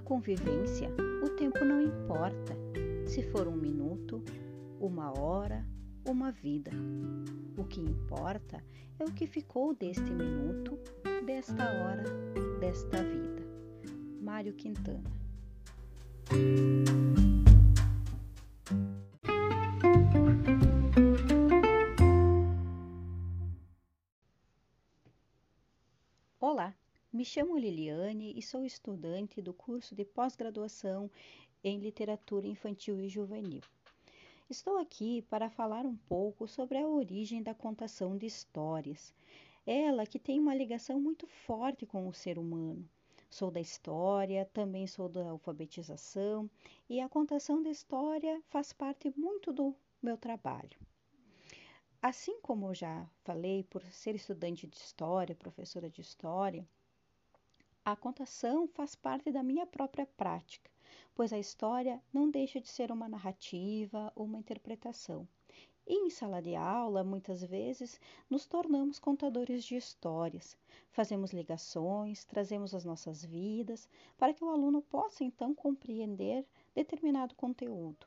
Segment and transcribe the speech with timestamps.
[0.00, 0.88] convivência,
[1.22, 2.56] o tempo não importa.
[3.06, 4.22] Se for um minuto,
[4.80, 5.66] uma hora,
[6.04, 6.70] uma vida.
[7.56, 8.62] O que importa
[8.98, 10.78] é o que ficou deste minuto,
[11.24, 12.04] desta hora,
[12.58, 13.42] desta vida.
[14.20, 15.10] Mário Quintana.
[26.40, 26.74] Olá,
[27.12, 31.10] me chamo Liliane e sou estudante do curso de pós-graduação
[31.62, 33.60] em Literatura Infantil e Juvenil.
[34.48, 39.12] Estou aqui para falar um pouco sobre a origem da contação de histórias,
[39.66, 42.88] ela que tem uma ligação muito forte com o ser humano.
[43.28, 46.48] Sou da história, também sou da alfabetização
[46.88, 50.78] e a contação da história faz parte muito do meu trabalho.
[52.00, 56.66] Assim como eu já falei, por ser estudante de história, professora de história,
[57.84, 60.70] a contação faz parte da minha própria prática,
[61.16, 65.26] pois a história não deixa de ser uma narrativa, uma interpretação.
[65.84, 70.56] E em sala de aula, muitas vezes, nos tornamos contadores de histórias.
[70.92, 78.06] Fazemos ligações, trazemos as nossas vidas, para que o aluno possa então compreender determinado conteúdo.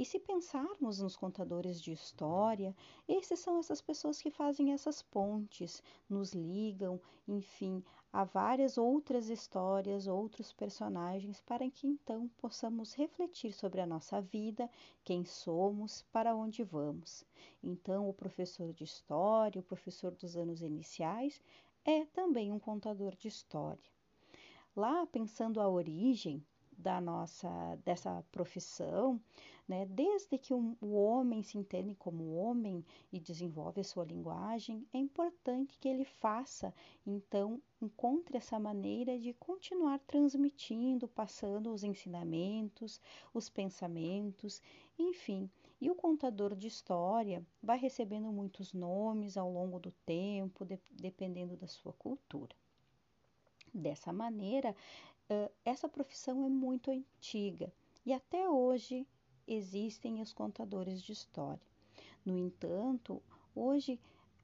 [0.00, 2.74] E se pensarmos nos contadores de história,
[3.06, 6.98] esses são essas pessoas que fazem essas pontes, nos ligam,
[7.28, 14.22] enfim, a várias outras histórias, outros personagens, para que então possamos refletir sobre a nossa
[14.22, 14.70] vida,
[15.04, 17.22] quem somos, para onde vamos.
[17.62, 21.42] Então, o professor de história, o professor dos anos iniciais,
[21.84, 23.90] é também um contador de história.
[24.74, 26.42] Lá, pensando a origem
[26.80, 27.48] da nossa
[27.84, 29.20] dessa profissão,
[29.68, 29.86] né?
[29.86, 34.98] Desde que o, o homem se entende como homem e desenvolve a sua linguagem, é
[34.98, 36.74] importante que ele faça,
[37.06, 43.00] então, encontre essa maneira de continuar transmitindo, passando os ensinamentos,
[43.32, 44.60] os pensamentos,
[44.98, 45.48] enfim.
[45.80, 51.56] E o contador de história vai recebendo muitos nomes ao longo do tempo, de, dependendo
[51.56, 52.54] da sua cultura.
[53.72, 54.74] Dessa maneira,
[55.64, 57.72] essa profissão é muito antiga
[58.04, 59.06] e até hoje
[59.46, 61.60] existem os contadores de história.
[62.24, 63.22] No entanto,
[63.54, 64.00] hoje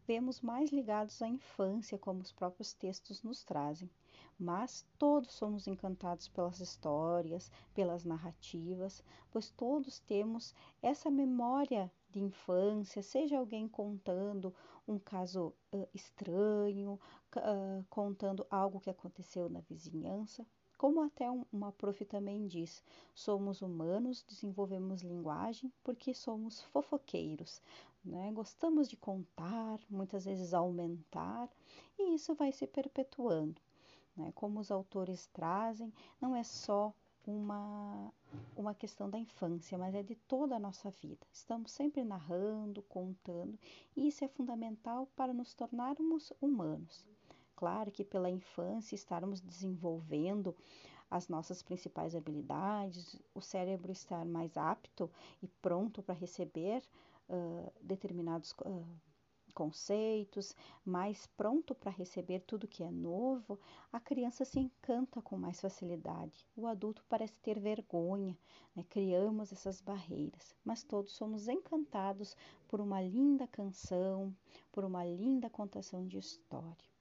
[0.07, 3.91] vemos mais ligados à infância, como os próprios textos nos trazem.
[4.39, 13.03] Mas todos somos encantados pelas histórias, pelas narrativas, pois todos temos essa memória de infância,
[13.03, 14.55] seja alguém contando
[14.87, 17.01] um caso uh, estranho,
[17.37, 22.83] uh, contando algo que aconteceu na vizinhança, como até uma prof também diz,
[23.15, 27.63] somos humanos, desenvolvemos linguagem porque somos fofoqueiros,
[28.05, 28.31] né?
[28.33, 31.49] Gostamos de contar, muitas vezes aumentar,
[31.99, 33.61] e isso vai se perpetuando.
[34.17, 34.33] Né?
[34.35, 36.95] Como os autores trazem, não é só
[37.27, 38.13] uma,
[38.57, 41.27] uma questão da infância, mas é de toda a nossa vida.
[41.33, 43.59] Estamos sempre narrando, contando,
[43.97, 47.16] e isso é fundamental para nos tornarmos humanos.
[47.57, 50.55] Claro que pela infância estarmos desenvolvendo
[51.11, 55.11] as nossas principais habilidades, o cérebro estar mais apto
[55.43, 56.83] e pronto para receber
[57.31, 58.85] uh, determinados uh,
[59.55, 63.59] conceitos, mais pronto para receber tudo que é novo,
[63.91, 66.47] a criança se encanta com mais facilidade.
[66.55, 68.37] O adulto parece ter vergonha,
[68.75, 68.85] né?
[68.91, 72.37] criamos essas barreiras, mas todos somos encantados
[72.69, 74.37] por uma linda canção,
[74.71, 76.96] por uma linda contação de história.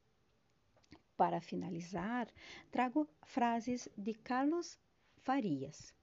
[1.18, 2.28] Para finalizar,
[2.70, 4.78] trago frases de Carlos
[5.16, 5.94] Farias.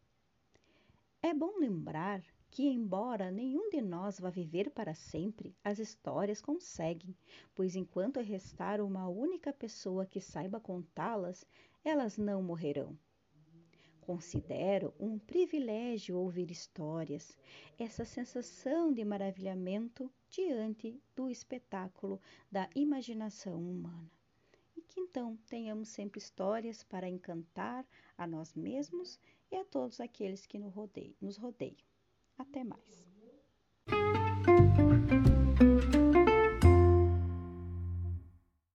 [1.21, 7.15] É bom lembrar que, embora nenhum de nós vá viver para sempre, as histórias conseguem,
[7.55, 11.47] pois enquanto restar uma única pessoa que saiba contá-las,
[11.85, 12.99] elas não morrerão.
[14.01, 17.37] Considero um privilégio ouvir histórias,
[17.79, 22.19] essa sensação de maravilhamento diante do espetáculo
[22.51, 24.11] da imaginação humana
[24.93, 27.87] que então tenhamos sempre histórias para encantar
[28.17, 29.19] a nós mesmos
[29.51, 31.77] e a todos aqueles que nos rodeiam.
[32.37, 33.12] Até mais!